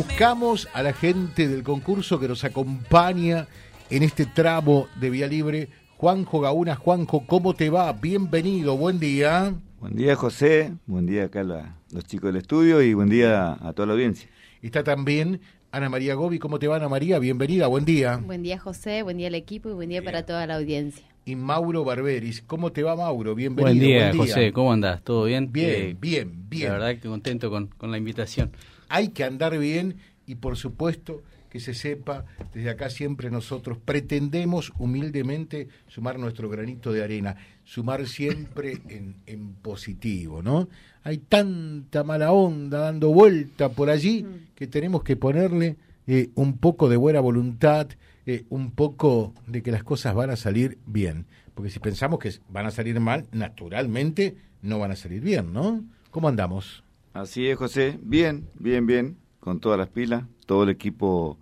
[0.00, 3.46] buscamos a la gente del concurso que nos acompaña
[3.90, 5.68] en este tramo de Vía Libre.
[5.98, 7.92] Juanjo Gauna, Juanjo, ¿cómo te va?
[7.92, 9.52] Bienvenido, buen día.
[9.78, 10.72] Buen día, José.
[10.86, 14.26] Buen día acá a los chicos del estudio y buen día a toda la audiencia.
[14.62, 16.38] Está también Ana María Gobi.
[16.38, 17.18] ¿Cómo te va, Ana María?
[17.18, 18.16] Bienvenida, buen día.
[18.16, 19.02] Buen día, José.
[19.02, 21.04] Buen día al equipo y buen día para toda la audiencia.
[21.26, 22.40] Y Mauro Barberis.
[22.46, 23.34] ¿Cómo te va, Mauro?
[23.34, 23.74] Bienvenido.
[23.74, 24.50] Buen día, José.
[24.54, 25.04] ¿Cómo andás?
[25.04, 25.52] ¿Todo bien?
[25.52, 26.68] Bien, eh, bien, bien.
[26.68, 28.50] La verdad que contento con, con la invitación.
[28.90, 34.72] Hay que andar bien y, por supuesto, que se sepa, desde acá siempre nosotros pretendemos
[34.78, 40.68] humildemente sumar nuestro granito de arena, sumar siempre en, en positivo, ¿no?
[41.02, 46.88] Hay tanta mala onda dando vuelta por allí que tenemos que ponerle eh, un poco
[46.88, 47.88] de buena voluntad,
[48.26, 51.26] eh, un poco de que las cosas van a salir bien.
[51.54, 55.84] Porque si pensamos que van a salir mal, naturalmente no van a salir bien, ¿no?
[56.10, 56.84] ¿Cómo andamos?
[57.12, 57.98] Así es, José.
[58.02, 61.38] Bien, bien, bien, con todas las pilas, todo el equipo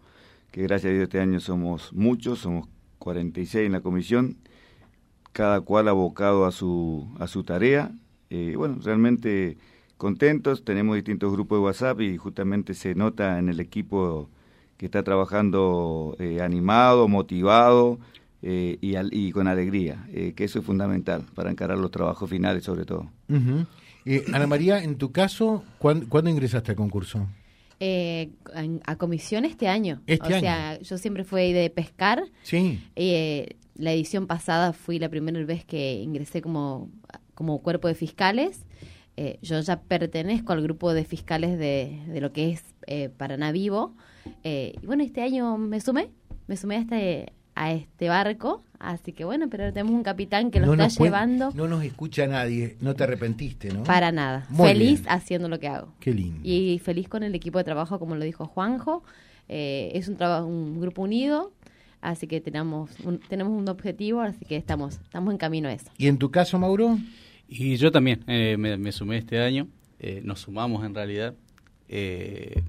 [0.51, 4.39] que gracias a Dios este año somos muchos, somos 46 en la comisión,
[5.33, 7.93] cada cual abocado a su, a su tarea.
[8.31, 9.59] Eh, bueno, realmente
[9.99, 14.31] contentos, tenemos distintos grupos de WhatsApp y justamente se nota en el equipo
[14.79, 17.99] que está trabajando eh, animado, motivado
[18.41, 22.65] eh, y, y, con alegría, eh, que eso es fundamental para encarar los trabajos finales
[22.65, 23.11] sobre todo.
[24.33, 27.27] Ana María, en tu caso, ¿cuándo, ¿cuándo ingresaste al concurso?
[27.81, 28.31] Eh,
[28.85, 30.03] a, comisión este año.
[30.07, 32.25] Este o sea, yo siempre fui de pescar.
[32.43, 32.81] Sí.
[32.97, 36.91] Eh, la edición pasada fui la primera vez que ingresé como,
[37.35, 38.65] como cuerpo de fiscales.
[39.17, 43.53] Eh, yo ya pertenezco al grupo de fiscales de, de lo que es eh, Paraná
[43.53, 43.95] Vivo.
[44.43, 46.11] y bueno, este año me sumé,
[46.49, 48.63] me sumé a este, a este barco.
[48.79, 51.51] Así que bueno, pero tenemos un capitán que lo no está llevando.
[51.55, 53.83] No nos escucha nadie, no te arrepentiste, ¿no?
[53.83, 54.47] Para nada.
[54.51, 55.13] Muy feliz bien.
[55.13, 55.93] haciendo lo que hago.
[55.99, 56.39] Qué lindo.
[56.45, 59.03] Y feliz con el equipo de trabajo, como lo dijo Juanjo.
[59.49, 61.53] Eh, es un, trabajo, un grupo unido,
[62.01, 65.91] así que tenemos un, tenemos un objetivo, así que estamos, estamos en camino a eso.
[65.97, 66.99] ¿Y en tu caso, Mauro?
[67.49, 69.67] Y yo también eh, me, me, sumé este año,
[69.99, 71.35] eh, nos sumamos en realidad
[71.89, 72.63] eh,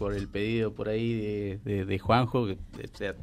[0.00, 2.56] por el pedido por ahí de, de, Juanjo, que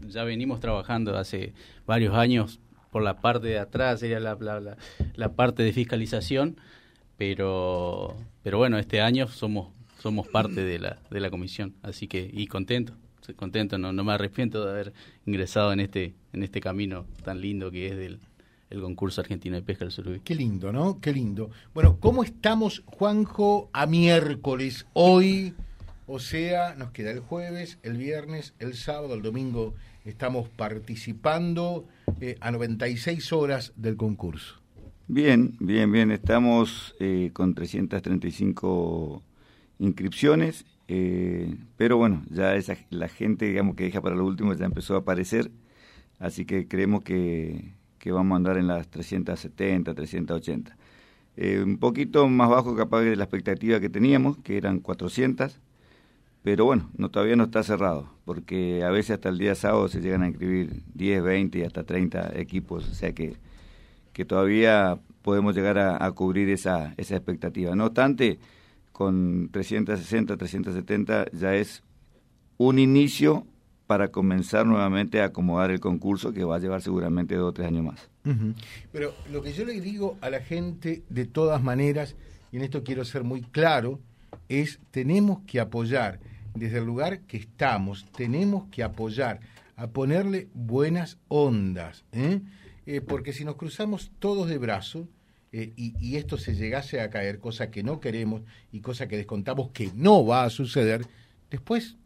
[0.10, 1.54] ya venimos trabajando hace
[1.88, 2.60] varios años
[2.92, 4.38] por la parte de atrás, sería la,
[5.16, 6.58] la parte de fiscalización,
[7.18, 12.30] pero, pero bueno, este año somos somos parte de la, de la comisión, así que,
[12.32, 12.94] y contento,
[13.36, 14.94] contento, no, no me arrepiento de haber
[15.26, 18.20] ingresado en este, en este camino tan lindo que es del,
[18.70, 20.20] el concurso argentino de pesca del surubí.
[20.20, 21.00] Qué lindo, ¿no?
[21.02, 21.50] Qué lindo.
[21.74, 24.86] Bueno, ¿cómo estamos, Juanjo, a miércoles?
[24.94, 25.56] Hoy,
[26.08, 29.76] o sea, nos queda el jueves, el viernes, el sábado, el domingo.
[30.06, 31.86] Estamos participando
[32.22, 34.56] eh, a 96 horas del concurso.
[35.08, 36.12] Bien, bien, bien.
[36.12, 39.22] Estamos eh, con 335
[39.80, 44.66] inscripciones, eh, pero bueno, ya esa, la gente, digamos, que deja para lo último ya
[44.66, 45.52] empezó a aparecer,
[46.20, 50.78] así que creemos que, que vamos a andar en las 370, 380.
[51.38, 55.60] Eh, un poquito más bajo capaz de la expectativa que teníamos, que eran 400,
[56.48, 60.00] pero bueno, no, todavía no está cerrado, porque a veces hasta el día sábado se
[60.00, 63.36] llegan a inscribir 10, 20 y hasta 30 equipos, o sea que,
[64.14, 67.76] que todavía podemos llegar a, a cubrir esa, esa expectativa.
[67.76, 68.40] No obstante,
[68.94, 71.84] con 360, 370 ya es
[72.56, 73.46] un inicio
[73.86, 77.68] para comenzar nuevamente a acomodar el concurso que va a llevar seguramente dos o tres
[77.68, 78.10] años más.
[78.24, 78.56] Uh -huh.
[78.94, 82.16] Pero lo que yo le digo a la gente de todas maneras,
[82.54, 84.00] y en esto quiero ser muy claro,
[84.48, 86.22] es tenemos que apoyar
[86.56, 89.40] desde el lugar que estamos, tenemos que apoyar
[89.76, 92.42] a ponerle buenas ondas, ¿eh?
[92.86, 95.08] Eh, porque si nos cruzamos todos de brazos,
[95.52, 98.42] eh, y, y, esto se llegase a caer, cosa que no queremos
[98.72, 101.06] y cosa que descontamos que no va a suceder,
[101.50, 101.98] después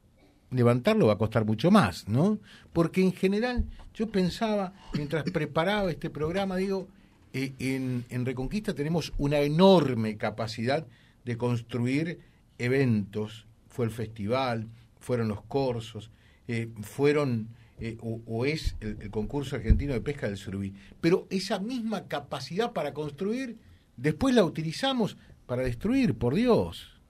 [0.52, 2.40] levantarlo va a costar mucho más, ¿no?
[2.74, 6.88] Porque en general yo pensaba, mientras preparaba este programa, digo,
[7.34, 10.86] eh, en, en, Reconquista tenemos una enorme capacidad
[11.24, 12.20] de construir
[12.58, 14.68] eventos, fue el festival,
[15.00, 16.12] fueron los corsos,
[16.48, 17.48] eh, fueron
[17.80, 20.76] eh, o, o, es el, el, concurso argentino de pesca del surubí.
[21.00, 23.58] Pero esa misma capacidad para construir,
[23.98, 27.02] después la utilizamos para destruir, por Dios.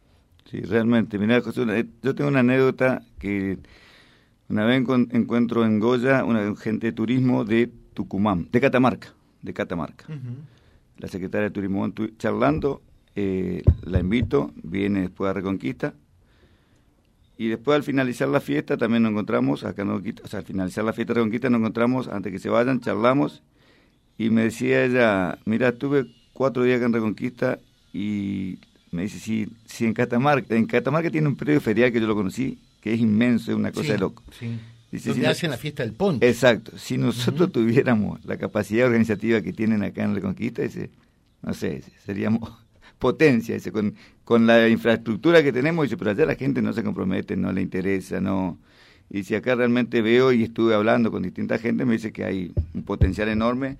[0.50, 1.18] Sí, realmente.
[1.18, 1.66] Mira, José,
[2.02, 3.60] yo tengo una anécdota que
[4.50, 10.06] una vez encuentro en Goya una gente de turismo de Tucumán, de Catamarca, de Catamarca.
[10.10, 10.36] Uh -huh.
[10.98, 12.82] La secretaria de Turismo charlando,
[13.16, 15.94] eh, la invito, viene después a Reconquista,
[17.38, 20.84] y después al finalizar la fiesta también nos encontramos, acá no, o sea, al finalizar
[20.84, 23.42] la fiesta de Reconquista nos encontramos, antes que se vayan, charlamos,
[24.18, 27.60] y me decía ella, mira, estuve cuatro días acá en Reconquista
[27.94, 28.60] y
[28.92, 32.16] me dice, si, si en Catamarca, en Catamarca tiene un predio ferial que yo lo
[32.16, 34.24] conocí, que es inmenso, es una cosa Sí, de loco.
[34.38, 34.60] sí.
[34.92, 36.28] Dice, Donde si no- hacen la fiesta del ponche.
[36.28, 36.78] Exacto.
[36.78, 40.90] Si nosotros tuviéramos la capacidad organizativa que tienen acá en Reconquista, ese,
[41.42, 42.52] no sé, seríamos
[43.00, 43.96] potencia, ese, con,
[44.32, 47.62] con la infraestructura que tenemos, dice, pero allá la gente no se compromete, no le
[47.62, 48.58] interesa, no.
[49.10, 52.54] Y si acá realmente veo y estuve hablando con distinta gente, me dice que hay
[52.74, 53.76] un potencial enorme,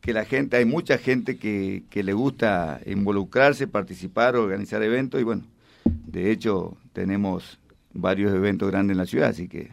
[0.00, 5.24] que la gente, hay mucha gente que, que le gusta involucrarse, participar, organizar eventos, y
[5.24, 5.42] bueno,
[5.84, 7.58] de hecho tenemos
[7.92, 9.72] varios eventos grandes en la ciudad, así que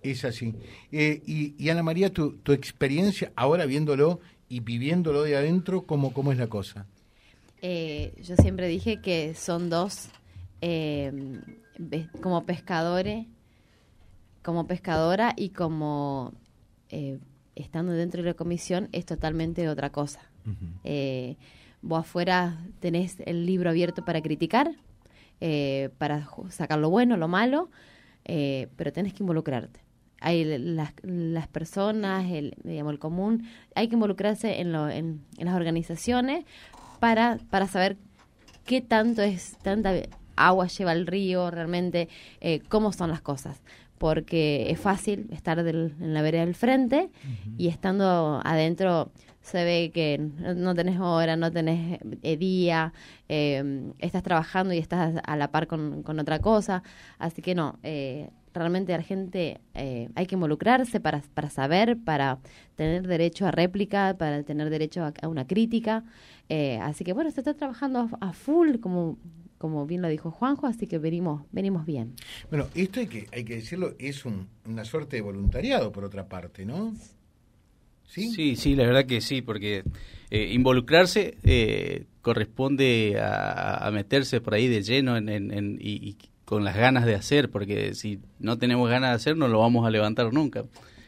[0.00, 0.54] Es así.
[0.90, 6.14] Eh, y, y Ana María, tu, tu experiencia ahora viéndolo y viviéndolo de adentro, ¿cómo,
[6.14, 6.86] cómo es la cosa?
[7.62, 10.08] Eh, yo siempre dije que son dos,
[10.60, 11.40] eh,
[12.20, 13.26] como pescadores,
[14.42, 16.32] como pescadora y como
[16.90, 17.18] eh,
[17.54, 20.20] estando dentro de la comisión es totalmente otra cosa.
[20.82, 21.36] Eh,
[21.82, 24.72] vos afuera tenés el libro abierto para criticar,
[25.40, 27.70] eh, para sacar lo bueno, lo malo,
[28.24, 29.80] eh, pero tenés que involucrarte.
[30.20, 35.46] Hay las, las personas, el, digamos, el común, hay que involucrarse en, lo, en, en
[35.46, 36.44] las organizaciones
[37.02, 37.96] para, para saber
[38.64, 39.92] qué tanto es, tanta
[40.36, 42.08] agua lleva el río realmente,
[42.40, 43.60] eh, cómo son las cosas.
[43.98, 47.10] Porque es fácil estar del- en la vereda del frente
[47.58, 49.10] y estando adentro
[49.40, 50.18] se ve que
[50.56, 52.92] no- tenés hora, no tenés eh, día,
[53.28, 56.84] eh, estás trabajando y estás a la par con, con otra cosa.
[57.18, 62.38] Así que no, eh, realmente la gente eh, hay que involucrarse para, para saber, para
[62.76, 66.04] tener derecho a réplica, para tener derecho a, a una crítica.
[66.48, 69.18] Eh, así que bueno, se está trabajando a, a full, como,
[69.58, 72.14] como bien lo dijo Juanjo, así que venimos, venimos bien.
[72.50, 76.26] Bueno, esto hay que, hay que decirlo, es un- una suerte de voluntariado, por otra
[76.28, 76.92] parte, ¿no?
[78.04, 78.30] ¿Sí?
[78.30, 79.84] Sí, sí, la verdad que sí, porque
[80.30, 86.08] eh, involucrarse eh, corresponde a, a meterse por ahí de lleno en, en- en- y,
[86.10, 86.16] y
[86.52, 89.86] con las ganas de hacer, porque si no tenemos ganas de hacer no lo vamos
[89.86, 90.66] a levantar nunca,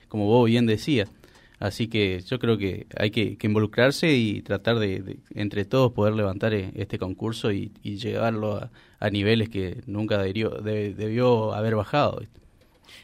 [0.09, 1.11] como vos bien decías.
[1.59, 6.55] Así que yo creo que hay que, involucrarse y tratar de, entre todos poder levantar
[6.55, 8.71] eh, este concurso y, y llevarlo
[9.01, 12.23] a, niveles que nunca debió, de- debió haber bajado.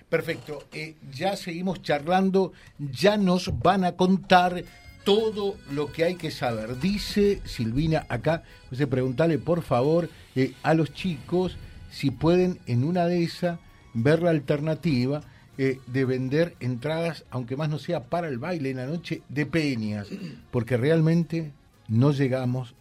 [0.09, 0.65] Perfecto.
[0.73, 4.65] Eh, ya seguimos charlando, ya nos van a contar
[5.05, 6.81] todo lo que hay que saber.
[6.81, 11.59] Dice Silvina acá, José, preguntale por favor eh, a los chicos
[11.91, 13.59] si pueden en una de esas
[13.93, 15.23] ver la alternativa
[15.59, 19.47] eh, de vender entradas, aunque más no sea para el baile en la noche, de
[19.47, 20.09] peñas,
[20.51, 21.53] porque realmente
[21.89, 22.75] no llegamos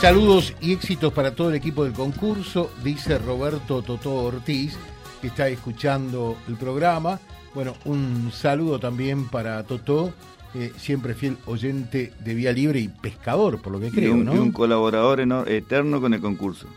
[0.00, 4.76] Saludos y éxitos para todo el equipo del concurso, dice Roberto Totó Ortiz,
[5.22, 7.18] que está escuchando el programa.
[7.54, 10.12] Bueno, un saludo también para Totó,
[10.54, 14.26] eh, siempre fiel oyente de Vía Libre y pescador, por lo que y creo, un,
[14.26, 14.34] ¿no?
[14.34, 15.18] y un colaborador
[15.48, 16.68] eterno con el concurso,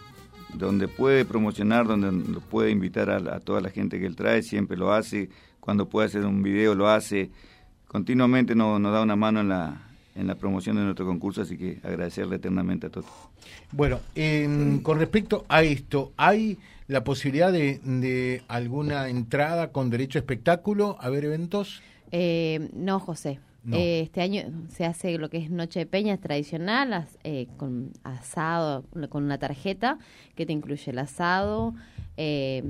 [0.54, 4.42] donde puede promocionar, donde lo puede invitar a, a toda la gente que él trae,
[4.44, 5.30] siempre lo hace,
[5.60, 7.30] cuando puede hacer un video lo hace,
[7.88, 9.81] continuamente nos, nos da una mano en la,
[10.16, 13.07] en la promoción de nuestro concurso, así que agradecerle eternamente a todos.
[13.72, 16.57] Bueno, en- con respecto a esto, ¿hay
[16.88, 21.81] la posibilidad de, de alguna entrada con derecho a espectáculo, a ver eventos?
[22.12, 23.40] Eh, no, José.
[23.63, 23.75] No.
[23.77, 27.92] Eh, este año se hace lo que es Noche de Peñas tradicional, as- eh, con
[28.04, 29.99] asado, con una tarjeta
[30.35, 31.73] que te incluye el asado,
[32.18, 32.63] eh,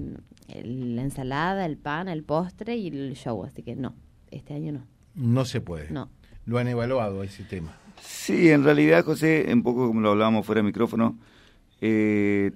[0.48, 3.44] el- la ensalada, el pan, el postre y el show.
[3.44, 3.94] Así que no,
[4.32, 4.86] este año no.
[5.16, 5.92] No se puede.
[5.92, 6.10] No.
[6.46, 7.78] Lo han evaluado ese tema.
[8.02, 11.18] Sí, en realidad, José, un poco como lo hablábamos fuera de micrófono,
[11.82, 12.52] eh,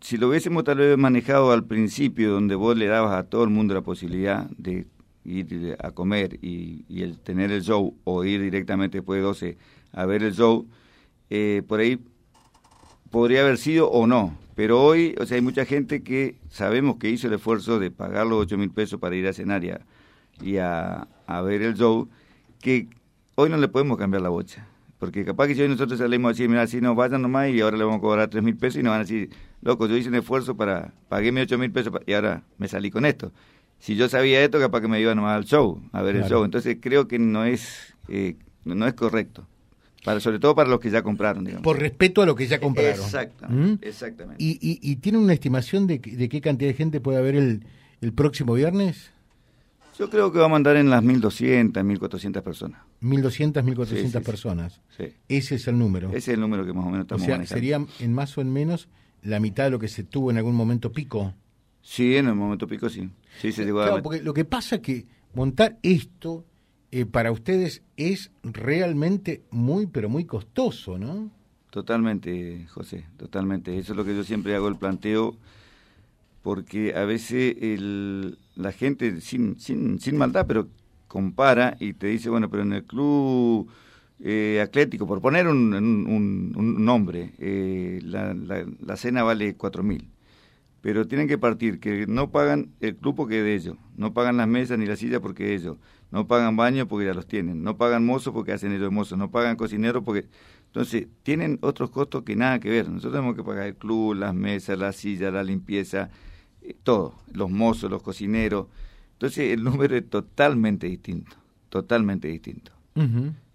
[0.00, 3.50] si lo hubiésemos tal vez manejado al principio, donde vos le dabas a todo el
[3.50, 4.86] mundo la posibilidad de
[5.24, 9.58] ir a comer y, el tener el show, o ir directamente después de 12
[9.92, 10.66] a ver el show,
[11.30, 11.98] eh, por ahí
[13.10, 14.36] podría haber sido o no.
[14.54, 18.26] Pero hoy, o sea, hay mucha gente que sabemos que hizo el esfuerzo de pagar
[18.26, 19.80] los 8 mil pesos para ir a cenar y a,
[20.60, 22.08] a, a ver el show,
[22.60, 22.88] que
[23.34, 24.68] hoy no le podemos cambiar la bocha.
[24.98, 27.76] Porque capaz que si hoy nosotros salimos así, mira, si no vayan nomás y ahora
[27.76, 30.08] le vamos a cobrar 3 mil pesos y nos van a decir, loco, yo hice
[30.08, 33.32] un esfuerzo para, pagué mis 8 mil pesos y ahora me salí con esto.
[33.84, 36.42] Si yo sabía esto, capaz que me iba nomás al show, a ver el show.
[36.42, 39.46] Entonces creo que no es, eh, no es correcto.
[40.02, 41.62] Para, sobre todo para los que ya compraron, digamos.
[41.64, 42.92] Por respeto a lo que ya compraron.
[43.04, 43.88] Exactamente, ¿Mm?
[43.88, 44.42] exactamente.
[44.42, 47.66] ¿Y, y, y tienen una estimación de, de qué cantidad de gente puede haber el,
[48.00, 49.10] el próximo viernes?
[49.98, 52.80] Yo creo que vamos a andar en las 1.200, 1.400 personas.
[53.02, 54.80] 1.200, 1.400 Sí, sí, personas.
[54.96, 55.08] Sí.
[55.28, 56.08] Ese es el número.
[56.08, 57.54] Ese es el número que más o menos o estamos sea, manejando.
[57.54, 58.88] sería en más o en menos
[59.22, 61.34] la mitad de lo que se tuvo en algún momento pico.
[61.84, 63.10] Sí, en el momento pico sí.
[63.40, 66.46] Sí, se llegó a Claro, la porque lo que pasa es que montar esto
[66.90, 71.30] eh, para ustedes es realmente muy, pero muy costoso, ¿no?
[71.70, 73.76] Totalmente, José, totalmente.
[73.78, 75.36] Eso es lo que yo siempre hago el planteo.
[76.42, 80.68] porque a veces el, la gente, sin, sin, sin maldad, pero
[81.08, 83.68] compara y te dice, bueno, pero en el club
[84.20, 90.08] eh, atlético, por poner un, un, nombre, eh, la, la, cena vale cuatro mil.
[90.84, 94.36] Pero tienen que partir que no pagan el club porque es de ellos, no pagan
[94.36, 95.78] las mesas ni las sillas porque es de ellos,
[96.10, 99.30] no pagan baño porque ya los tienen, no pagan mozos porque hacen ellos mozos, no
[99.30, 100.26] pagan cocineros porque...
[100.66, 102.88] Entonces, tienen otros costos que nada que ver.
[102.88, 106.10] Nosotros tenemos que pagar el club, las mesas, las sillas, la limpieza,
[106.60, 108.66] eh, todo, los mozos, los cocineros.
[109.12, 111.34] Entonces, el número es totalmente distinto,
[111.70, 112.72] totalmente distinto.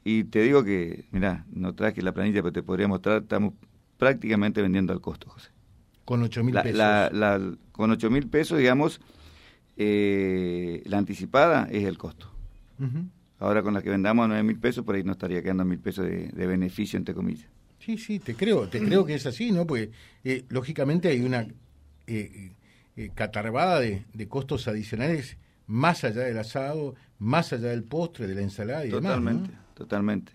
[0.03, 3.53] Y te digo que, mira, no traje la planilla, pero te podría mostrar, estamos
[3.97, 5.48] prácticamente vendiendo al costo, José.
[6.09, 6.73] Con 8 mil pesos.
[6.75, 7.39] La,
[7.71, 8.99] con 8 mil pesos, digamos,
[9.77, 12.31] eh, la anticipada es el costo.
[13.37, 15.77] Ahora con la que vendamos a 9 mil pesos, por ahí nos estaría quedando mil
[15.77, 17.47] pesos de, beneficio, entre comillas.
[17.77, 19.67] Sí, sí, te creo, te creo que es así, ¿no?
[19.67, 19.91] Porque
[20.23, 21.41] eh, lógicamente hay una
[22.07, 22.53] eh,
[22.97, 25.37] eh catarbada de, de, costos adicionales
[25.67, 29.75] más allá del asado, más allá del postre, de la ensalada y totalmente, demás.
[29.75, 30.31] Totalmente,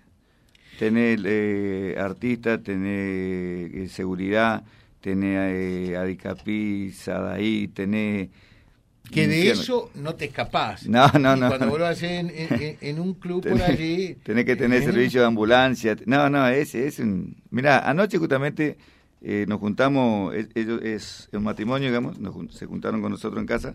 [0.78, 4.62] Tener eh, artistas, tener seguridad,
[5.04, 8.30] tener eh, Adicapí, Sadaí, tener
[9.11, 10.88] que de eso no te escapás.
[10.88, 11.49] No, no, no.
[11.49, 12.32] Cuando vuelvas en,
[12.80, 14.14] en, un club por allí.
[14.25, 14.84] Tenés que tener ¿eh?
[14.87, 15.94] servicio de ambulancia.
[16.06, 17.37] No, no, es, es un.
[17.50, 18.78] Mira, anoche justamente
[19.20, 22.16] eh, nos juntamos, ellos es, un matrimonio, digamos,
[22.50, 23.75] se juntaron con nosotros en casa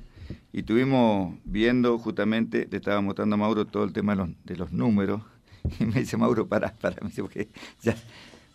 [0.51, 4.55] y estuvimos viendo justamente, le estaba mostrando a Mauro todo el tema de los, de
[4.55, 5.21] los números.
[5.79, 7.50] Y me dice, Mauro, para, para, me dice, porque
[7.83, 7.95] ya.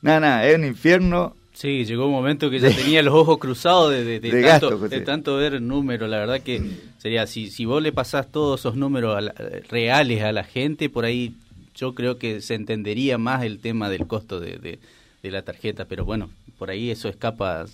[0.02, 3.92] Nada, nada, es un infierno Sí, llegó un momento que ya tenía los ojos cruzados
[3.92, 6.10] de, de, tanto, de tanto ver números.
[6.10, 6.60] La verdad que
[6.98, 9.30] sería, si, si vos le pasás todos esos números
[9.68, 11.36] reales a la gente, por ahí
[11.76, 14.80] yo creo que se entendería más el tema del costo de,
[15.22, 15.84] la tarjeta.
[15.84, 17.66] Pero bueno, por ahí eso escapa,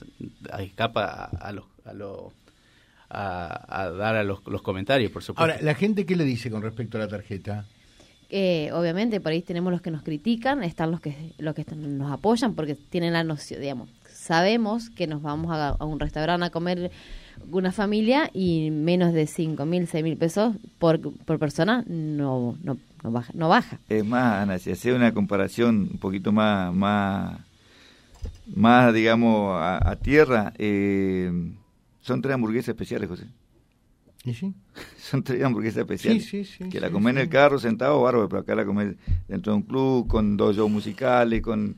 [0.59, 1.65] escapa a, los...
[1.87, 2.33] A los
[3.09, 5.53] a, dar a los, los comentarios, por supuesto.
[5.53, 7.65] Ahora, ¿la gente qué le dice con respecto a la tarjeta?
[8.73, 12.55] Obviamente por ahí tenemos los que nos critican, están los que los que nos apoyan
[12.55, 13.89] porque tienen la noción, digamos,
[14.21, 16.91] sabemos que nos vamos a, un restaurante a comer
[17.51, 22.77] una familia y menos de cinco mil, seis mil pesos por, por persona no, no,
[23.03, 23.79] no, baja, no baja.
[23.89, 27.41] Es más, Ana, si hace una comparación un poquito más, más,
[28.55, 31.33] más digamos, a, tierra, eh,
[32.03, 33.25] son tres hamburguesas especiales, José.
[34.25, 34.55] ¿Y sí?
[34.99, 36.25] Son tres hamburguesas especiales.
[36.25, 38.95] Sí, sí, sí, que la comés en el carro sentado, bárbaro, pero acá la comés
[39.29, 41.77] dentro de un club, con dos shows musicales, con,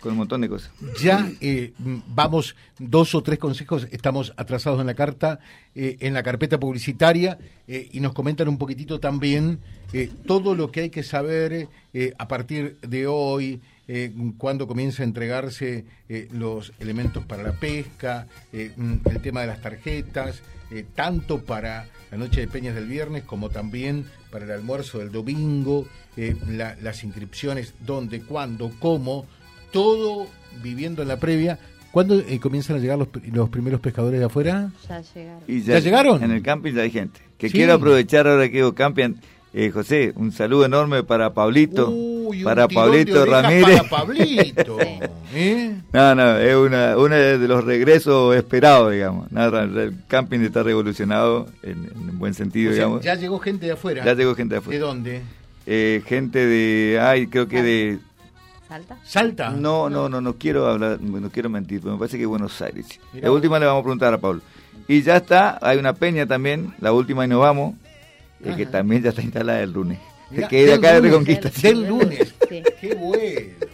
[0.00, 0.72] con un montón de cosas.
[1.00, 1.72] Ya eh,
[2.08, 5.38] vamos, dos o tres consejos, estamos atrasados en la carta,
[5.74, 9.60] eh, en la carpeta publicitaria, eh, y nos comentan un poquitito también
[10.26, 11.68] todo lo que hay que saber
[12.18, 13.58] a partir de hoy,
[13.90, 19.40] eh, cuando comienza a entregarse eh, los elementos para la pesca, eh, mm, el tema
[19.40, 20.42] de las tarjetas,
[20.94, 25.86] tanto para la noche de peñas del viernes como también para el almuerzo del domingo,
[26.46, 29.24] las inscripciones, dónde, cuándo, cómo,
[29.72, 30.26] todo
[30.62, 31.58] viviendo en la previa.
[31.90, 34.70] ¿Cuándo comienzan a llegar los, los, primeros pescadores de afuera?
[34.86, 35.42] Ya llegaron.
[35.46, 36.22] ¿Ya, llegaron?
[36.22, 37.18] En el camping ya hay gente.
[37.38, 39.14] Que quiero aprovechar ahora que digo camping.
[39.72, 41.92] José, un saludo enorme para Pablito
[42.44, 43.82] para Pablito Ramírez.
[43.82, 44.78] Para Pablito.
[45.34, 45.80] ¿eh?
[45.92, 49.30] No, no, es una, una de los regresos esperados, digamos.
[49.32, 53.02] Nada, el camping está revolucionado en, buen sentido, digamos.
[53.02, 54.04] Ya llegó gente de afuera.
[54.04, 54.78] Ya llegó gente de afuera.
[54.78, 55.22] ¿De dónde?
[55.66, 57.98] Eh, gente de, ay, creo que de
[58.68, 58.98] ¿Salta?
[59.02, 59.50] ¿Salta?
[59.50, 62.86] No, no, no, no quiero hablar, no quiero mentir, pero me parece que Buenos Aires.
[63.14, 64.42] la última le vamos a preguntar a Pablo.
[64.86, 67.74] Y ya está, hay una peña también, la última y nos vamos,
[68.44, 69.98] eh, que también ya está instalada el lunes
[70.48, 71.50] que de acá de Reconquista.
[71.62, 72.34] Del lunes.
[72.48, 73.68] Qué bueno.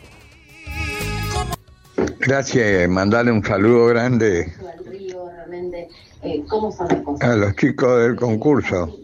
[2.21, 4.53] Gracias, mandarle un saludo grande
[7.21, 8.99] a los chicos del concurso.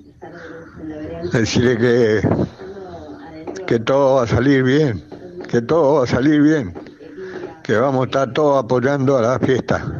[1.32, 2.28] Decirle que,
[3.66, 5.04] que todo va a salir bien,
[5.50, 6.72] que todo va a salir bien,
[7.62, 9.99] que vamos a estar todos apoyando a la fiesta.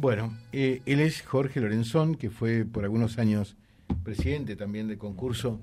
[0.00, 3.54] Bueno, eh, él es Jorge Lorenzón, que fue por algunos años
[4.02, 5.60] presidente también del concurso,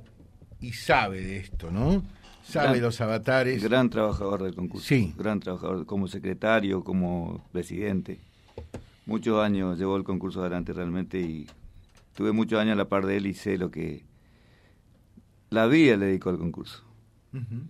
[0.62, 2.04] y sabe de esto, ¿no?
[2.44, 3.64] Sabe los avatares.
[3.64, 4.86] Gran trabajador del concurso.
[4.86, 5.12] Sí.
[5.18, 8.20] Gran trabajador como secretario, como presidente.
[9.08, 11.48] Muchos años llevó el concurso adelante realmente y
[12.14, 14.06] tuve muchos años a la par de él y sé lo que
[15.50, 16.84] la vida le dedicó al concurso.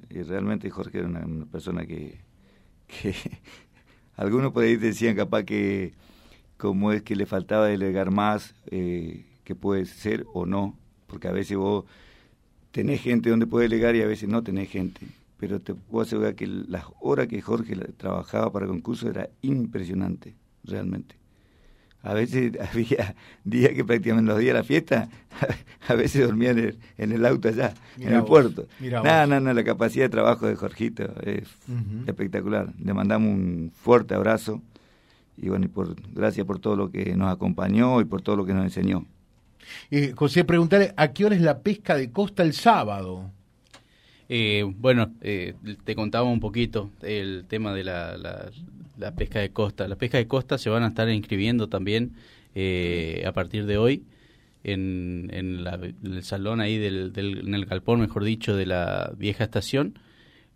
[0.09, 2.19] Y realmente Jorge era una, persona que,
[2.87, 3.15] que
[4.17, 5.93] algunos por ahí decían capaz que
[6.57, 10.75] como es que le faltaba delegar más, eh, que puede ser o no,
[11.07, 11.85] porque a veces vos
[12.71, 15.01] tenés gente donde puedes delegar y a veces no tenés gente.
[15.39, 20.35] Pero te puedo asegurar que las horas que Jorge trabajaba para el concurso era impresionante,
[20.63, 21.15] realmente.
[22.01, 25.09] A veces había días que prácticamente los días de la fiesta,
[25.87, 28.67] a veces dormía en el, auto allá, en el puerto.
[28.79, 31.47] No, no, la capacidad de trabajo de Jorgito es
[32.07, 32.73] espectacular.
[32.83, 34.61] Le mandamos un fuerte abrazo
[35.37, 38.45] y bueno, y por, gracias por todo lo que nos acompañó y por todo lo
[38.45, 39.05] que nos enseñó.
[39.91, 43.31] Eh, José, preguntarle, ¿a qué hora es la pesca de costa el sábado?
[44.29, 45.53] Eh, bueno, eh,
[45.83, 48.17] te contaba un poquito el tema de la,
[48.97, 49.87] la, pesca de costa.
[49.87, 52.13] La pesca de costa se van a estar inscribiendo también
[52.55, 54.03] eh, a partir de hoy
[54.63, 55.65] en, en,
[56.03, 59.97] el salón ahí del, del, en el galpón, mejor dicho, de la vieja estación.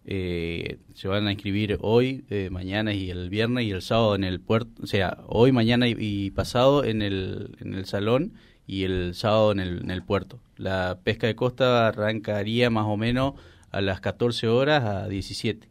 [0.05, 4.81] Se van a inscribir hoy, mañana y el viernes y el sábado en el puerto,
[4.83, 8.33] o sea, hoy, mañana y, pasado en el, en el salón
[8.67, 10.39] y el sábado en el, en el puerto.
[10.57, 13.33] La pesca de costa arrancaría más o menos
[13.71, 15.67] a las 14 horas a 17.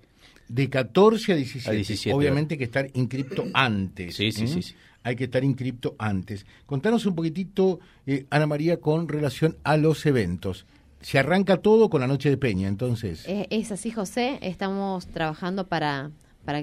[0.48, 2.12] De 14 a 17.
[2.12, 4.16] Obviamente hay que estar inscripto antes.
[4.16, 6.44] Sí, sí, sí, Hay que estar inscripto antes.
[6.66, 10.66] Contanos un poquitito, eh, Ana María, con relación a los eventos.
[11.00, 13.24] Se arranca todo con la Noche de Peña, entonces.
[13.26, 14.38] es así, José.
[14.42, 16.10] Estamos trabajando para,
[16.44, 16.62] para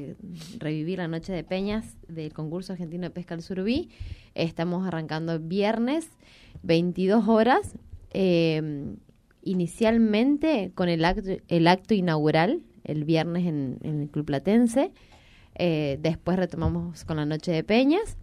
[0.59, 3.89] revivir la Noche de Peñas del concurso argentino de pesca al surubí.
[4.35, 6.09] Estamos arrancando viernes,
[6.63, 7.75] 22 horas.
[8.11, 8.95] Eh,
[9.43, 14.91] inicialmente con el acto, el acto inaugural el viernes en, el Club Platense.
[15.55, 18.17] Eh, después retomamos con la Noche de Peñas,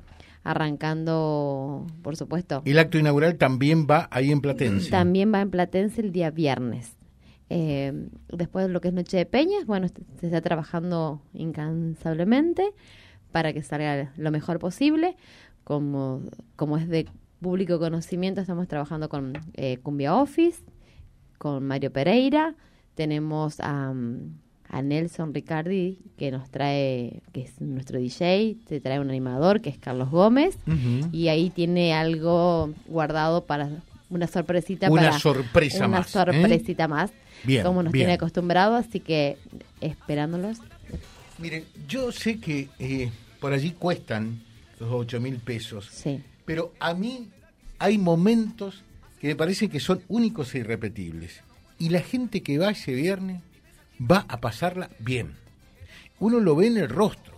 [0.45, 2.63] arrancando, por supuesto.
[2.65, 4.91] ¿Y el acto inaugural también va ahí en Platense?
[4.91, 6.97] También va en Platense el día viernes.
[7.51, 12.73] Eh, después de lo que es Noche de Peñas, bueno, se está trabajando incansablemente
[13.33, 15.17] para que salga lo mejor posible.
[15.65, 16.21] Como,
[16.57, 17.07] como es de
[17.41, 20.63] público conocimiento, estamos trabajando con eh, Cumbia Office,
[21.39, 22.55] con Mario Pereira,
[22.95, 23.95] tenemos a,
[24.77, 29.71] a, Nelson Ricardi que nos trae, que es nuestro DJ, te trae un animador que
[29.71, 30.57] es Carlos Gómez
[31.13, 33.71] y ahí tiene algo guardado para
[34.11, 36.11] una sorpresita una para sorpresa una más, ¿eh?
[36.11, 37.11] sorpresita más
[37.43, 39.39] bien, como nos tiene acostumbrado así que
[39.81, 40.59] esperándolos
[41.39, 43.11] miren yo sé que eh,
[43.41, 44.43] por allí cuestan
[44.79, 46.21] los ocho mil pesos sí.
[46.45, 47.29] pero a mí
[47.79, 48.85] hay momentos
[49.25, 51.41] que me parece que son únicos e irrepetibles.
[51.79, 53.41] Y la gente que va ese viernes
[54.01, 55.35] va a pasarla bien.
[56.21, 57.35] Uno lo ve en el rostro.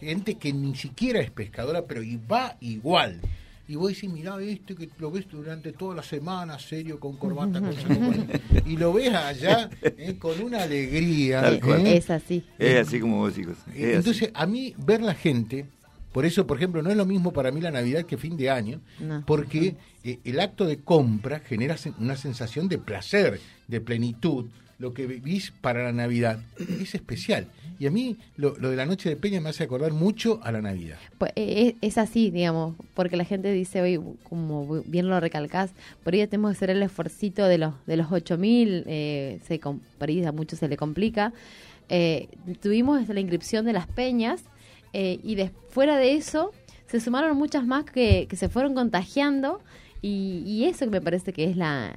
[0.00, 3.20] Gente que ni siquiera es pescadora, pero y va igual.
[3.68, 7.60] Y vos decís, mirá este que lo ves durante toda la semana, serio, con corbata,
[7.60, 7.72] con
[8.66, 11.52] y lo ves allá eh, con una alegría.
[11.52, 11.96] ¿eh?
[11.96, 12.44] Es así.
[12.58, 13.58] Es así como vos, chicos.
[13.72, 15.66] Entonces, a mí ver la gente
[16.12, 18.50] por eso, por ejemplo, no es lo mismo para mí la Navidad que fin de
[18.50, 18.80] año,
[19.26, 24.46] porque eh, el acto de compra genera una sensación de placer, de plenitud.
[24.80, 27.46] Lo que vivís para la Navidad es especial.
[27.78, 30.60] Y a mí lo, de la noche de Peña me hace acordar mucho a la
[30.60, 30.98] Navidad.
[31.18, 35.70] Pues eh, es, así, digamos, porque la gente dice hoy, como bien lo recalcás,
[36.02, 40.08] por ahí tenemos que hacer el esfuercito de los de los 8000, eh, se, por
[40.08, 41.32] ahí a muchos se le complica.
[41.90, 42.28] Eh,
[42.62, 44.44] tuvimos la inscripción de las peñas
[44.92, 46.52] eh, y de, fuera de eso,
[46.86, 49.60] se sumaron muchas más que, que se fueron contagiando
[50.00, 51.92] y, y, eso que me parece que es la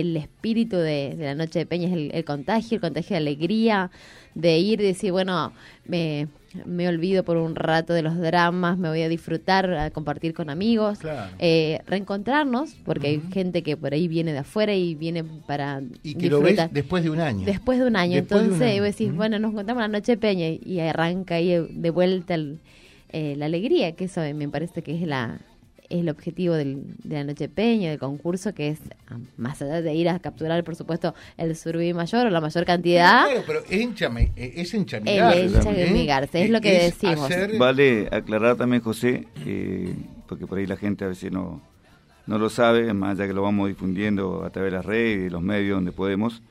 [0.00, 3.90] el espíritu de, la noche de Peña, es el, contagio, el contagio de alegría,
[4.34, 5.52] de ir y decir, bueno,
[5.86, 6.28] me,
[6.66, 10.50] me olvido por un rato de los dramas, me voy a disfrutar, a compartir con
[10.50, 10.98] amigos,
[11.38, 16.14] eh, reencontrarnos, porque hay gente que por ahí viene de afuera y viene para Y
[16.14, 17.46] que lo ves después de un año.
[17.46, 20.80] Después de un año, entonces vos decís, bueno, nos encontramos la noche de Peña y
[20.80, 25.40] arranca ahí de vuelta eh, la alegría, que eso me parece que es la
[26.00, 29.94] el objetivo del, de la Noche Peña, del concurso, que es, ah, más allá de
[29.94, 33.26] ir a capturar, por supuesto, el surubí mayor o la mayor cantidad.
[33.26, 35.40] Claro, pero eh, es enchamigarse.
[35.40, 37.28] El enchamigarse, es, lo que decimos.
[37.58, 39.94] Vale aclarar también, José, eh,
[40.28, 41.62] porque por ahí la gente a veces no,
[42.26, 45.30] no lo sabe, más allá que lo vamos difundiendo a través de las redes y
[45.30, 46.42] los medios donde podemos.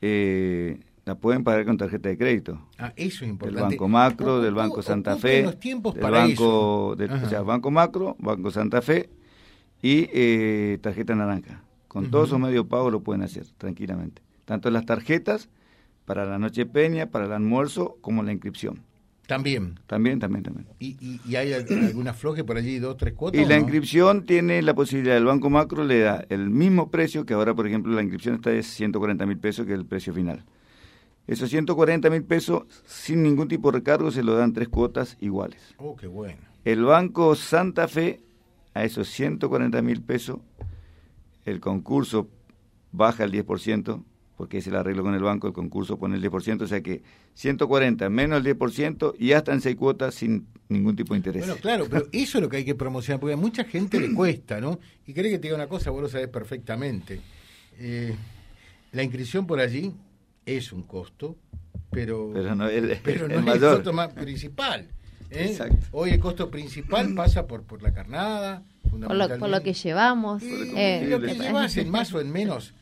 [0.00, 2.60] Eh, la pueden pagar con tarjeta de crédito.
[2.78, 3.60] Ah, eso es importante.
[3.60, 5.44] Del Banco Macro, del Banco Santa Fe.
[5.44, 9.08] Los tiempos del para banco, o sea, Banco Macro, Banco Santa Fe
[9.80, 11.62] y eh, tarjeta naranja.
[11.86, 14.20] Con todos esos medios pagos lo pueden hacer tranquilamente.
[14.44, 15.48] Tanto las tarjetas
[16.06, 18.82] para la noche peña, para el almuerzo, como la inscripción.
[19.28, 19.78] También.
[19.86, 20.66] También, también, también.
[20.80, 23.40] ¿Y, y, hay alguna floje por allí, dos, tres cuotas?
[23.40, 27.34] Y la inscripción tiene la posibilidad, el Banco Macro le da el mismo precio, que
[27.34, 30.44] ahora, por ejemplo, la inscripción está de 140 mil pesos, que es el precio final.
[31.26, 35.74] Esos 140 mil pesos, sin ningún tipo de recargo, se lo dan tres cuotas iguales.
[35.78, 36.38] Oh, qué bueno.
[36.64, 38.20] El Banco Santa Fe,
[38.74, 40.38] a esos 140 mil pesos,
[41.44, 42.28] el concurso
[42.92, 44.02] baja el 10%,
[44.36, 47.02] porque es el arreglo con el banco, el concurso pone el 10%, o sea que
[47.34, 51.46] 140 menos el 10% y hasta en seis cuotas sin ningún tipo de interés.
[51.46, 54.12] Bueno, claro, pero eso es lo que hay que promocionar, porque a mucha gente le
[54.14, 54.78] cuesta, ¿no?
[55.06, 57.20] Y cree que te diga una cosa, vos lo sabés perfectamente.
[57.78, 58.14] Eh,
[58.92, 59.92] la inscripción por allí
[60.46, 61.36] es un costo,
[61.90, 64.86] pero, pero no, el, pero no es el costo más principal.
[65.30, 65.58] ¿eh?
[65.92, 70.42] Hoy el costo principal pasa por, por la carnada, por lo, por lo que llevamos.
[70.42, 72.72] Eh, lo que llevas en más o en menos,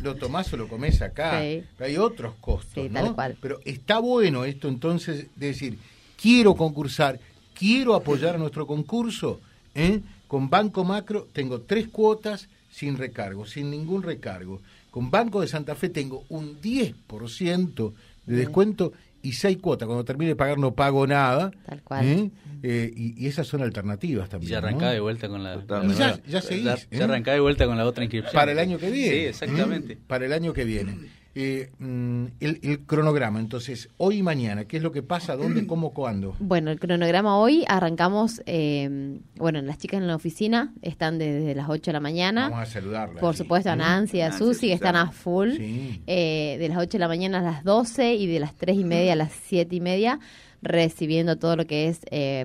[0.00, 1.38] lo tomás o lo comes acá.
[1.38, 3.14] hay otros costos, ¿no?
[3.40, 5.78] Pero está bueno esto entonces de decir,
[6.20, 7.20] quiero concursar,
[7.54, 9.40] quiero apoyar a nuestro concurso.
[9.74, 10.00] ¿eh?
[10.26, 14.60] Con Banco Macro tengo tres cuotas sin recargo, sin ningún recargo.
[14.90, 17.92] Con Banco de Santa Fe tengo un 10%
[18.26, 19.86] de descuento y seis cuotas.
[19.86, 21.50] Cuando termine de pagar no pago nada.
[21.66, 22.06] Tal cual.
[22.06, 22.30] ¿eh?
[22.62, 24.48] Eh, y, esas son alternativas también.
[24.48, 25.64] Y ya arrancá de vuelta con la.
[25.96, 26.64] ya, ya, seguís.
[26.64, 27.02] Ya, ¿eh?
[27.02, 28.34] arrancá de vuelta con la otra inscripción.
[28.34, 29.10] Para el año que viene.
[29.10, 29.98] Sí, exactamente.
[30.06, 30.96] Para el año que viene.
[31.34, 35.36] Eh, mm, el, cronograma, entonces, hoy y mañana, ¿qué es lo que pasa?
[35.36, 36.34] ¿Dónde, cómo, cuándo?
[36.40, 41.68] Bueno, el cronograma hoy arrancamos, eh, bueno, las chicas en la oficina están desde las
[41.68, 42.48] 8 de la mañana.
[42.48, 43.20] Vamos a saludarlas.
[43.20, 45.50] Por supuesto, a Nancy y a Susi, que están a full.
[45.60, 48.84] Eh, de las 8 de la mañana a las 12 y de las 3 y
[48.84, 50.18] media a las 7 y media,
[50.62, 52.00] recibiendo todo lo que es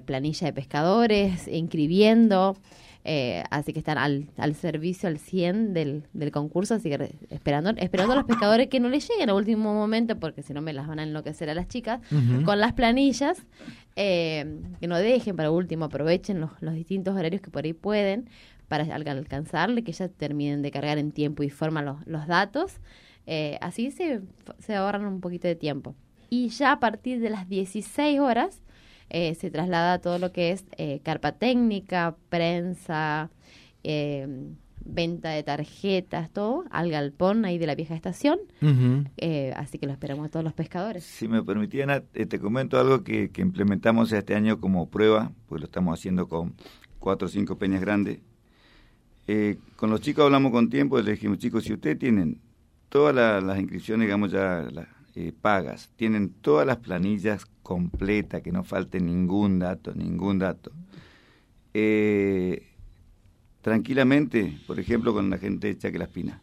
[0.05, 2.55] planilla de pescadores, inscribiendo.
[3.07, 7.69] Eh, así que están al, al servicio al 100 del, del concurso, así que esperando,
[7.77, 10.73] esperando a los pescadores que no les lleguen a último momento, porque si no me
[10.73, 12.01] las van a enloquecer a las chicas,
[12.45, 13.45] con las planillas,
[13.95, 18.27] eh, que no dejen para último, aprovechen los, los distintos horarios que por ahí pueden
[18.67, 22.79] para alcanzarle, que ya terminen de cargar en tiempo y forma los, los datos,
[23.27, 24.21] eh, así se,
[24.57, 25.93] se ahorran un poquito de tiempo.
[26.31, 28.63] Y ya a partir de las 16 horas,
[29.09, 33.29] eh, se traslada todo lo que es eh, carpa técnica, prensa,
[33.83, 34.27] eh,
[34.83, 38.39] venta de tarjetas, todo, al galpón ahí de la vieja estación.
[39.55, 41.03] así que lo esperamos a todos los pescadores.
[41.03, 45.97] Si me permitían, te comento algo que, implementamos este año como prueba, pues lo estamos
[45.97, 46.55] haciendo con
[46.99, 48.19] cuatro o cinco peñas grandes.
[49.75, 52.39] con los chicos hablamos con tiempo, les dijimos, chicos, si ustedes tienen
[52.89, 54.67] todas las inscripciones, digamos ya
[55.41, 60.71] pagas, tienen todas las planillas completa, que no falte ningún dato, ningún dato.
[61.73, 62.67] Eh,
[63.61, 66.41] tranquilamente, por ejemplo, con la gente de Chaque Las Pinas,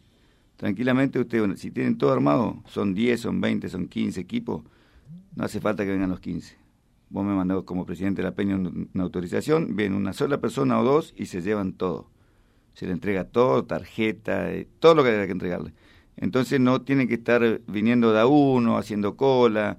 [0.57, 4.63] tranquilamente ustedes, si tienen todo armado, son 10, son 20, son 15 equipos,
[5.35, 6.57] no hace falta que vengan los 15.
[7.09, 10.83] Vos me mandás como presidente de la Peña una autorización, viene una sola persona o
[10.83, 12.09] dos y se llevan todo.
[12.73, 15.73] Se le entrega todo, tarjeta, eh, todo lo que haya que entregarle.
[16.17, 19.77] Entonces no tienen que estar viniendo de a uno, haciendo cola,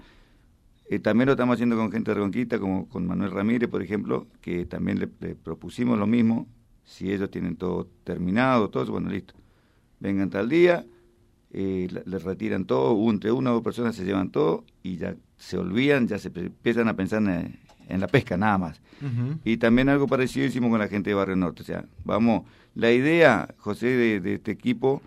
[0.86, 4.26] eh, también lo estamos haciendo con gente de Reconquista, como con Manuel Ramírez, por ejemplo,
[4.40, 6.46] que también le, propusimos lo mismo.
[6.84, 9.34] Si ellos tienen todo terminado, todo, bueno, listo.
[10.00, 10.84] Vengan tal día,
[11.52, 15.56] eh, les retiran todo, entre una o dos personas se llevan todo y ya se
[15.56, 18.80] olvidan, ya se empiezan a pensar en, la pesca nada más.
[19.44, 21.62] Y también algo parecido hicimos con la gente de Barrio Norte.
[21.62, 22.44] O sea, vamos,
[22.74, 23.86] la idea, José,
[24.20, 25.02] de, este equipo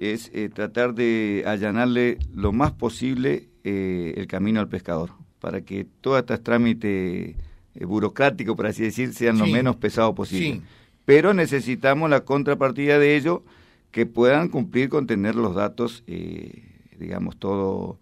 [0.00, 5.86] es eh, tratar de allanarle lo más posible eh, el camino al pescador, para que
[6.00, 7.36] todos estos trámites
[7.74, 10.62] eh, burocráticos, por así decir, sean lo menos pesados posible.
[11.04, 13.44] Pero necesitamos la contrapartida de ello,
[13.90, 16.62] que puedan cumplir con tener los datos, eh,
[16.98, 17.98] digamos, todo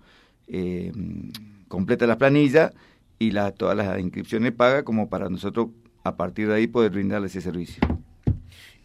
[1.66, 2.72] completa la planilla
[3.18, 5.68] y la, todas las inscripciones pagas, como para nosotros
[6.04, 7.82] a partir de ahí poder brindarles ese servicio.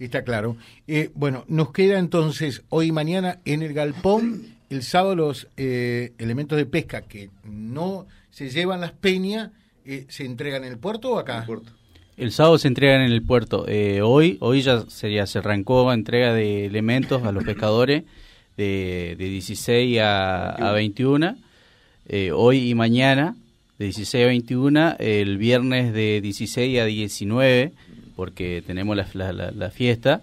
[0.03, 0.57] Está claro.
[1.15, 6.57] bueno, nos queda entonces hoy y mañana en el galpón el sábado los eh, elementos
[6.57, 9.51] de pesca que no se llevan las peñas
[9.85, 11.45] eh, se entregan en el puerto o acá?
[12.17, 13.65] El, sábado se entregan en el puerto.
[13.67, 18.03] Eh, hoy hoy ya sería se arrancó entrega de elementos a los pescadores
[18.57, 21.35] de, de 16 a, a 21.
[22.33, 23.35] hoy y mañana
[23.77, 24.95] de 16 a 21.
[24.99, 27.73] El viernes de 16 a 19
[28.15, 30.21] porque tenemos la, la, fiesta.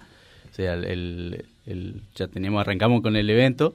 [0.50, 3.74] O sea, el, el, ya tenemos arrancamos con el evento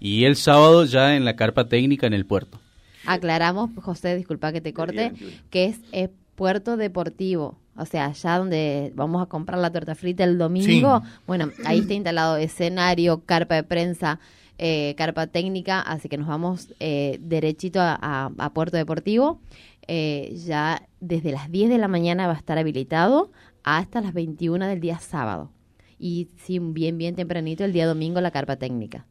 [0.00, 2.58] y el sábado ya en la carpa técnica en el puerto.
[3.06, 5.12] Aclaramos, José, disculpa que te corte,
[5.50, 7.56] que es, puerto deportivo.
[7.76, 11.94] O sea, allá donde vamos a comprar la torta frita el domingo, bueno, ahí está
[11.94, 14.20] instalado escenario, carpa de prensa,
[14.58, 19.40] eh, carpa técnica, así que nos vamos eh, derechito a, Puerto Deportivo.
[19.88, 23.30] Eh, ya desde las 10 de la mañana va a estar habilitado
[23.62, 25.50] hasta las 21 del día sábado.
[25.98, 29.06] Y sí, bien, bien tempranito el día domingo la carpa técnica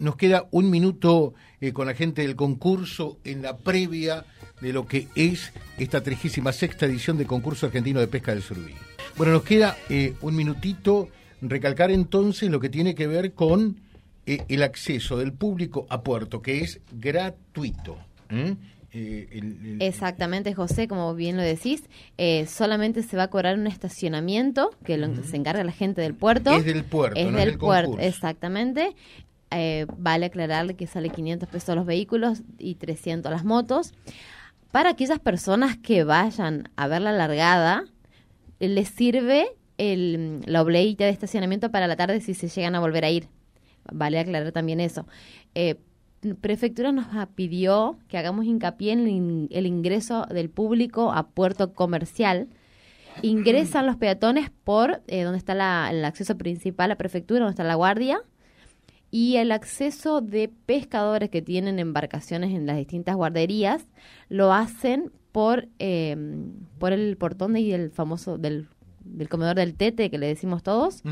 [0.00, 4.24] nos queda un minuto eh, con la gente del concurso en la previa
[4.60, 8.74] de lo que es esta 36 edición del concurso argentino de pesca del surubí.
[9.16, 11.08] Bueno, nos queda eh, un minutito
[11.40, 13.80] recalcar entonces lo que tiene que ver con
[14.24, 17.98] el acceso del público a Puerto, que es gratuito.
[18.94, 21.84] Eh, el- el- Exactamente, José, como bien lo decís,
[22.18, 26.14] eh, solamente se va a cobrar un estacionamiento que lo- se encarga la gente del
[26.14, 26.50] puerto.
[26.52, 28.94] Es del puerto, Es no es del puerto, exactamente.
[29.50, 33.92] Eh, vale aclararle que sale 500 pesos los vehículos y 300 las motos.
[34.70, 37.84] Para aquellas personas que vayan a ver la largada,
[38.60, 39.46] les sirve
[39.78, 43.28] el, la obleita de estacionamiento para la tarde si se llegan a volver a ir.
[43.90, 45.06] Vale aclarar también eso.
[45.54, 45.76] Eh,
[46.40, 51.28] Prefectura nos ah, pidió que hagamos hincapié en el in- el ingreso del público a
[51.28, 52.48] puerto comercial.
[53.22, 57.50] Ingresan los peatones por eh, donde está la- el acceso principal a la prefectura, donde
[57.52, 58.20] está la guardia,
[59.10, 63.84] y el acceso de pescadores que tienen embarcaciones en las distintas guarderías
[64.30, 66.16] lo hacen por, eh,
[66.78, 68.68] por el portón y el famoso del,
[69.04, 71.02] del comedor del tete que le decimos todos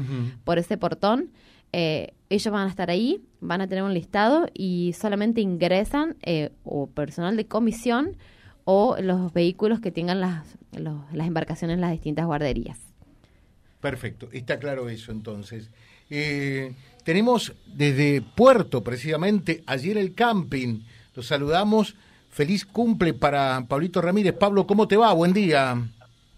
[0.44, 1.30] por ese portón.
[1.72, 6.50] eh, ellos van a estar ahí, van a tener un listado y solamente ingresan eh,
[6.64, 8.16] o personal de comisión
[8.64, 12.78] o los vehículos que tengan las, los- las embarcaciones en las distintas guarderías.
[13.80, 15.70] Perfecto, está claro eso entonces.
[16.10, 20.80] Eh, tenemos desde Puerto, precisamente, ayer el camping.
[21.14, 21.96] Los saludamos.
[22.28, 24.34] Feliz cumple para Pablito Ramírez.
[24.34, 25.12] Pablo, ¿cómo te va?
[25.14, 25.74] Buen día.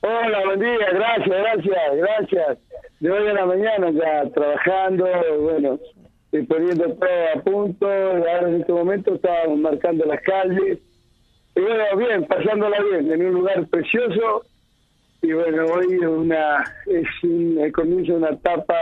[0.00, 2.58] Hola, buen día, gracias, gracias, gracias.
[3.02, 5.04] De hoy a la mañana ya trabajando,
[5.40, 5.78] bueno,
[6.30, 10.78] y poniendo todo a punto, y ahora en este momento estábamos marcando las calles.
[11.56, 14.44] Y bueno, bien, pasándola bien, en un lugar precioso.
[15.20, 18.76] Y bueno, hoy es, una, es un- el comienzo de una etapa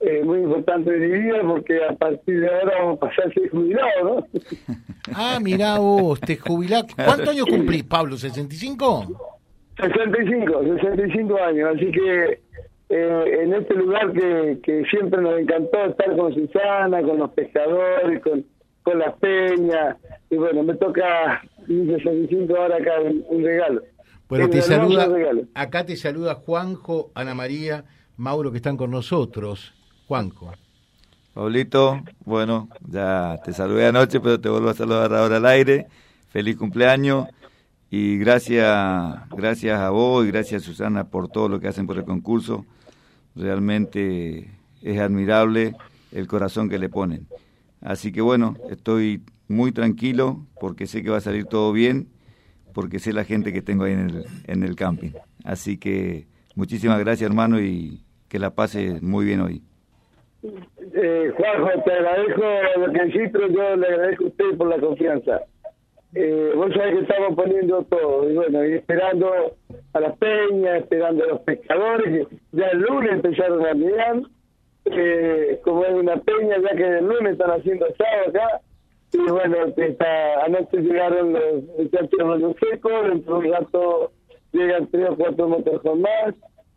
[0.00, 3.32] eh, muy importante de mi vida, porque a partir de ahora vamos a pasar a
[3.32, 4.26] ser jubilado, ¿no?
[5.12, 6.84] Ah, mirá vos, te jubilás.
[6.94, 8.14] ¿Cuántos años cumplís, Pablo?
[8.16, 9.08] ¿65?
[9.80, 12.40] 65, 65 años, así que
[12.88, 18.22] eh, en este lugar que, que siempre nos encantó estar con Susana, con los pescadores,
[18.22, 18.44] con,
[18.82, 19.96] con las peñas,
[20.30, 23.82] y bueno, me toca mis 65 ahora acá un, un regalo.
[24.28, 25.42] Bueno, Un te saluda, regalo.
[25.54, 27.84] acá te saluda Juanjo, Ana María,
[28.16, 29.74] Mauro, que están con nosotros.
[30.06, 30.52] Juanjo.
[31.34, 35.86] Pablito, bueno, ya te saludé anoche, pero te vuelvo a saludar ahora al aire.
[36.30, 37.26] Feliz cumpleaños
[37.90, 42.04] y gracias, gracias a vos y gracias Susana por todo lo que hacen por el
[42.04, 42.66] concurso.
[43.34, 44.50] Realmente
[44.82, 45.74] es admirable
[46.12, 47.26] el corazón que le ponen.
[47.80, 52.08] Así que bueno, estoy muy tranquilo porque sé que va a salir todo bien,
[52.74, 55.12] porque sé la gente que tengo ahí en el, en el camping.
[55.44, 59.62] Así que muchísimas gracias hermano y que la pase muy bien hoy.
[60.42, 62.42] Eh, Juanjo, te agradezco
[62.78, 65.40] lo que pero yo le agradezco a usted por la confianza.
[66.14, 69.30] Eh, vos sabés que estamos poniendo todo, y bueno, y esperando
[69.92, 74.22] a las peñas, esperando a los pescadores, que ya el lunes empezaron a mirar,
[74.86, 78.60] eh, como es una peña, ya que el lunes están haciendo asado acá,
[79.12, 84.12] y bueno, está, anoche llegaron los muchachos de Río Seco, dentro de un rato
[84.52, 86.34] llegan tres o cuatro motos más,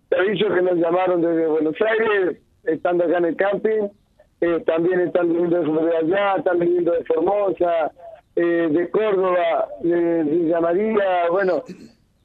[0.09, 3.87] te aviso que nos llamaron desde Buenos Aires, estando acá en el camping,
[4.41, 7.91] eh, también están viniendo de allá, están viniendo de Formosa,
[8.35, 11.63] eh, de Córdoba, de Villa María, bueno,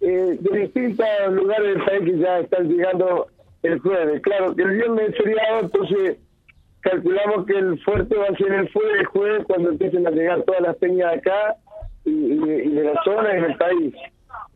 [0.00, 3.26] eh, de distintos lugares del país que ya están llegando
[3.62, 4.20] el jueves.
[4.22, 6.18] Claro que el viernes es feriado, entonces
[6.80, 10.42] calculamos que el fuerte va a ser el jueves, el jueves cuando empiecen a llegar
[10.42, 11.56] todas las peñas de acá
[12.04, 13.94] y, y de, y de la zona y del país.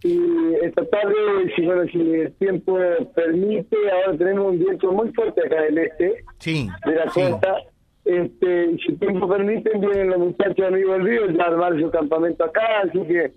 [0.03, 1.15] Y esta tarde,
[1.57, 2.79] si, bueno, si el tiempo
[3.15, 7.21] permite, ahora tenemos un viento muy fuerte acá del este, Sí, de la sí.
[7.21, 7.57] costa.
[8.05, 12.81] Este, si tiempo permite, vienen los muchachos de del Río ya armar su campamento acá,
[12.85, 13.33] así que,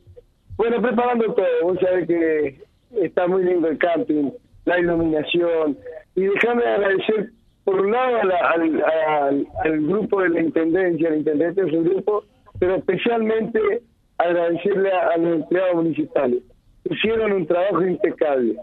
[0.57, 1.45] bueno, preparando todo.
[1.63, 2.61] Vos sabés que
[3.01, 4.31] está muy lindo el camping,
[4.65, 5.77] la iluminación.
[6.15, 7.29] Y déjame agradecer,
[7.65, 11.71] por un lado, a la- al, al- al grupo de la Intendencia, el Intendente de
[11.71, 12.23] su grupo,
[12.59, 13.59] pero especialmente
[14.17, 16.39] agradecerle a, a los empleados municipales.
[16.89, 18.55] Hicieron un trabajo impecable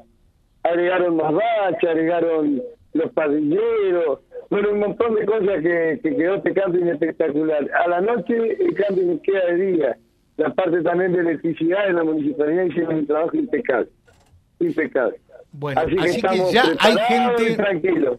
[0.62, 6.52] agregaron más baches, agregaron los parrilleros, bueno, un montón de cosas que, que quedó este
[6.52, 7.70] camping espectacular.
[7.84, 9.96] A la noche el camping queda de día.
[10.36, 13.88] La parte también de electricidad de la municipalidad hicieron un trabajo impecable.
[14.58, 15.16] Impecable.
[15.52, 18.18] Bueno, así que, así que estamos ya hay gente- y tranquilos.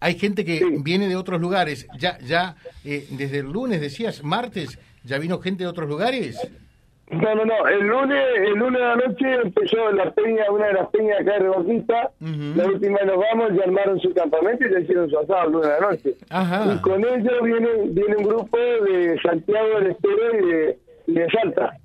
[0.00, 0.64] Hay gente que Sí.
[0.82, 1.86] viene de otros lugares.
[1.98, 6.36] Ya, ya eh, desde el lunes decías, martes, ya vino gente de otros lugares.
[7.10, 7.66] No, no, no.
[7.68, 11.34] El lunes, el lunes de la noche empezó la peña, una de las peñas acá
[11.34, 12.10] de Reboquita.
[12.20, 12.56] Ujú.
[12.56, 15.68] La última nos vamos, ya armaron su campamento y ya hicieron su asado el lunes
[15.68, 16.14] de la noche.
[16.30, 16.74] Ajá.
[16.74, 21.30] Y con ellos viene, viene un grupo de Santiago del Estero y de, y de
[21.30, 21.76] Salta,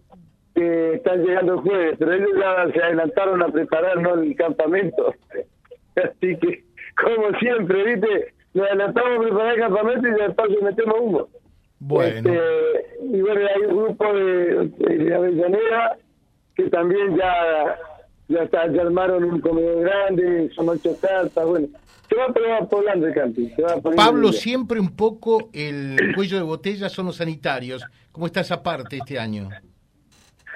[0.55, 4.15] que están llegando el jueves, pero ellos ya se adelantaron a preparar ¿no?
[4.15, 5.13] el campamento.
[5.95, 6.63] Así que,
[6.99, 8.33] como siempre, ¿viste?
[8.53, 11.27] nos adelantamos a preparar el campamento y después metemos humo.
[11.83, 12.31] Bueno.
[12.31, 14.67] Este, y bueno, hay un grupo de,
[14.97, 15.97] de Avellaneda
[16.55, 17.75] que también ya
[18.31, 21.67] ya, está, ya armaron un comedor grande, son ocho cartas, bueno.
[22.07, 23.47] Se va, poblando el camping.
[23.55, 27.85] Se va Pablo, siempre un poco el cuello de botella son los sanitarios.
[28.11, 29.49] ¿Cómo está esa parte este año?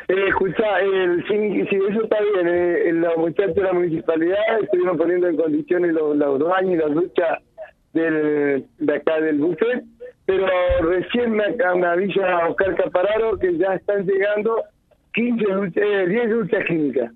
[0.10, 2.48] Eh, escucha, el, sí, sí, eso está bien.
[2.48, 6.94] Eh, los muchachos de la municipalidad estuvieron poniendo en condiciones los, los baños y las
[6.94, 7.40] duchas
[7.96, 9.84] del, de acá del buffet,
[10.26, 10.48] pero
[10.82, 14.64] recién me, me avisa Oscar Capararo que ya están llegando
[15.14, 17.12] 15 duchas, 10 duchas clínicas.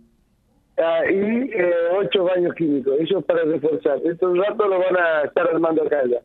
[0.78, 2.94] Ah, y eh, ocho baños químicos.
[3.00, 4.00] Eso para reforzar.
[4.06, 6.20] Estos rato lo van a estar armando acá ya.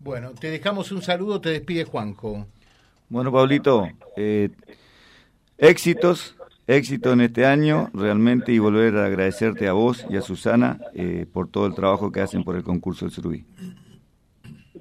[0.00, 2.46] Bueno, te dejamos un saludo, te despide Juanjo.
[3.08, 4.50] Bueno, Pablito, eh,
[5.58, 6.36] éxitos,
[6.66, 11.26] éxito en este año, realmente, y volver a agradecerte a vos y a Susana eh,
[11.32, 13.44] por todo el trabajo que hacen por el concurso del Surubí.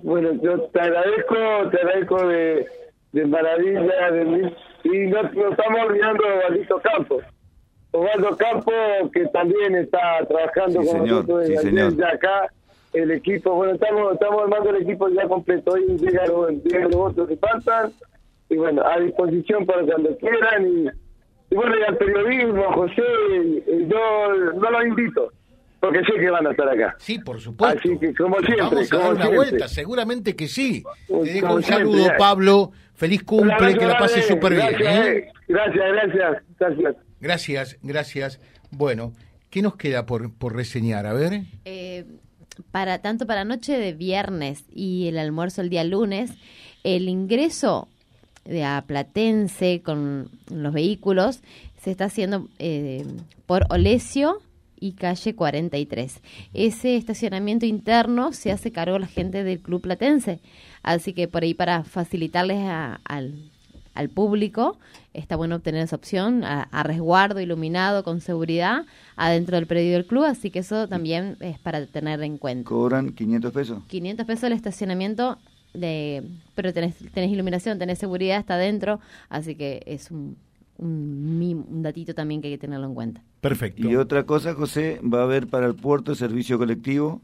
[0.01, 1.35] Bueno, yo te agradezco,
[1.71, 2.65] te agradezco de,
[3.11, 7.23] de maravilla, de, y no, nos estamos olvidando de Valito Campos.
[7.91, 8.71] Osvaldo Campo,
[9.13, 12.51] que también está trabajando con nosotros desde acá.
[12.93, 15.71] El equipo, bueno, estamos, estamos armando el equipo ya completo.
[15.71, 17.91] Hoy llegan los, los votos que faltan.
[18.49, 20.67] Y bueno, a disposición para cuando quieran.
[20.67, 21.04] Y,
[21.49, 23.03] y bueno, y al periodismo, José,
[23.87, 25.31] yo no los invito
[25.85, 26.95] porque sé que van a estar acá.
[26.97, 27.77] Sí, por supuesto.
[27.77, 28.63] Así que, como siempre.
[28.63, 30.83] Vamos a dar una vuelta, seguramente que sí.
[31.07, 32.71] Te dejo un saludo, Pablo.
[32.95, 34.75] Feliz cumple, que la pase súper bien.
[34.79, 35.31] ¿eh?
[35.47, 36.95] Gracias, gracias, gracias.
[37.19, 38.41] Gracias, gracias.
[38.71, 39.13] Bueno,
[39.49, 41.05] ¿qué nos queda por, por reseñar?
[41.05, 41.41] A ver.
[41.65, 42.05] Eh,
[42.71, 46.31] para tanto para noche de viernes y el almuerzo el día lunes,
[46.83, 47.89] el ingreso
[48.45, 51.41] de a Platense con los vehículos
[51.81, 53.05] se está haciendo eh,
[53.45, 54.39] por Olesio
[54.79, 56.21] y calle 43.
[56.53, 60.39] Ese estacionamiento interno se hace cargo la gente del Club Platense.
[60.83, 62.59] Así que por ahí para facilitarles
[63.03, 63.51] al
[63.95, 64.77] al público,
[65.13, 70.25] está bueno obtener esa opción a, resguardo, iluminado, con seguridad, adentro del predio del club,
[70.25, 72.67] así que eso también es para tener en cuenta.
[72.69, 73.83] ¿Cobran 500 pesos?
[73.87, 75.37] 500 pesos el estacionamiento,
[75.75, 76.23] de,
[76.55, 80.37] pero tenés, tenés iluminación, tenés seguridad, está adentro, así que es un,
[80.77, 83.21] un, datito también que hay que tenerlo en cuenta.
[83.41, 83.87] Perfecto.
[83.87, 87.21] Y otra cosa, José, va a haber para el puerto servicio colectivo.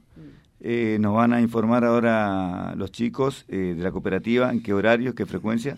[0.63, 5.15] Eh, nos van a informar ahora los chicos eh, de la cooperativa en qué horarios,
[5.15, 5.75] qué frecuencia.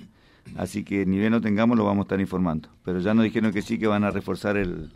[0.58, 2.68] Así que ni bien lo tengamos, lo vamos a estar informando.
[2.84, 4.92] Pero ya nos dijeron que sí, que van a reforzar el,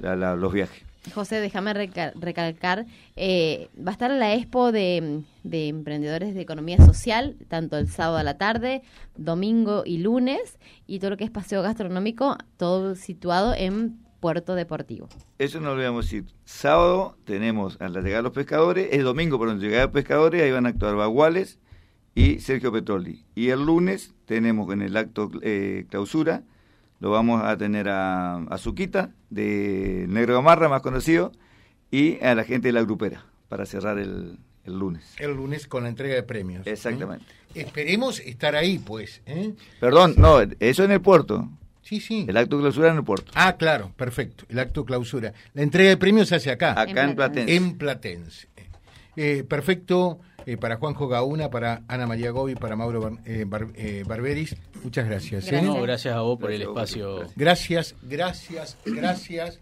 [0.00, 0.84] los viajes.
[1.10, 2.86] José, déjame recalcar,
[3.16, 8.22] eh, va a estar la expo de, emprendedores de economía social, tanto el sábado a
[8.22, 8.82] la tarde,
[9.16, 15.08] domingo y lunes, y todo lo que es paseo gastronómico, todo situado en Puerto Deportivo.
[15.38, 16.26] Eso no lo olvidamos decir.
[16.44, 20.40] Sábado tenemos a la llegada de los pescadores, el domingo, por donde llegada los pescadores,
[20.40, 21.58] ahí van a actuar baguales
[22.14, 23.24] y Sergio Petroli.
[23.34, 26.44] Y el lunes tenemos en el acto eh, clausura,
[27.02, 31.32] lo vamos a tener a, a Zuquita, de Negro Gamarra, más conocido,
[31.90, 35.16] y a la gente de la grupera, para cerrar el, el lunes.
[35.18, 36.64] El lunes con la entrega de premios.
[36.64, 36.70] ¿eh?
[36.70, 37.24] Exactamente.
[37.56, 39.20] Esperemos estar ahí, pues.
[39.26, 39.52] ¿eh?
[39.80, 41.48] Perdón, no, eso en el puerto.
[41.82, 42.24] Sí, sí.
[42.28, 43.32] El acto clausura en el puerto.
[43.34, 44.44] Ah, claro, perfecto.
[44.48, 45.32] El acto clausura.
[45.54, 46.80] La entrega de premios se hace acá.
[46.80, 47.56] Acá en Platense.
[47.56, 48.46] En Platense.
[49.14, 53.44] Eh, perfecto eh, para Juanjo Gauna, para Ana María Gobi, para Mauro eh,
[54.06, 54.56] Barberis.
[54.82, 55.46] Muchas gracias.
[55.46, 55.82] Gracias.
[55.82, 57.24] gracias a vos por el espacio.
[57.36, 59.60] Gracias, gracias, gracias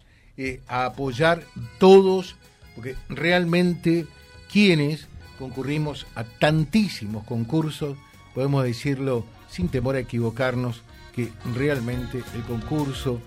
[0.68, 1.42] a apoyar
[1.78, 2.36] todos,
[2.74, 4.06] porque realmente
[4.50, 5.06] quienes
[5.38, 7.98] concurrimos a tantísimos concursos,
[8.34, 10.82] podemos decirlo sin temor a equivocarnos,
[11.14, 13.20] que realmente el concurso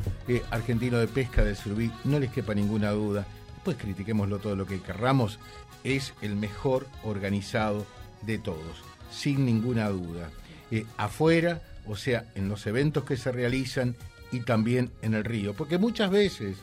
[0.49, 3.27] argentino de pesca del Surubí no les quepa ninguna duda.
[3.63, 5.39] Pues critiquémoslo todo lo que querramos,
[5.83, 7.85] es el mejor organizado
[8.21, 10.29] de todos, sin ninguna duda.
[10.71, 13.95] Eh, afuera, o sea, en los eventos que se realizan
[14.31, 16.57] y también en el río, porque muchas veces,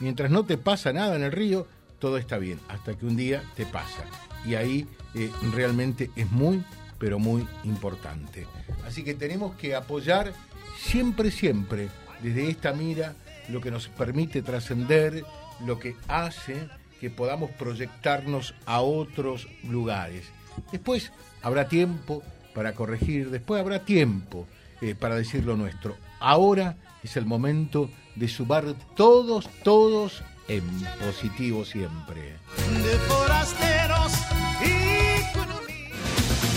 [0.00, 1.66] mientras no te pasa nada en el río,
[1.98, 4.04] todo está bien, hasta que un día te pasa.
[4.44, 6.64] Y ahí eh, realmente es muy,
[6.98, 8.46] pero muy importante.
[8.84, 10.32] Así que tenemos que apoyar
[10.76, 11.88] siempre, siempre,
[12.22, 13.14] desde esta mira,
[13.48, 15.24] lo que nos permite trascender,
[15.64, 16.68] lo que hace
[17.02, 20.22] que podamos proyectarnos a otros lugares.
[20.70, 21.10] Después
[21.42, 22.22] habrá tiempo
[22.54, 24.46] para corregir, después habrá tiempo
[24.80, 25.96] eh, para decir lo nuestro.
[26.20, 30.62] Ahora es el momento de sumar todos, todos en
[31.04, 32.36] positivo siempre.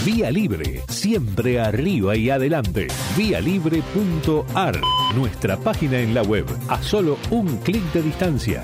[0.05, 2.85] Vía Libre, siempre arriba y adelante.
[3.17, 4.79] Vialibre.ar,
[5.15, 8.63] nuestra página en la web, a solo un clic de distancia.